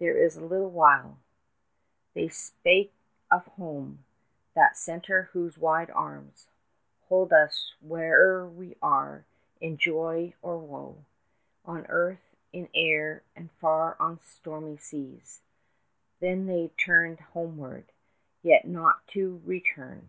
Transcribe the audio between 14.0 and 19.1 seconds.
on stormy seas. Then they turned homeward, yet not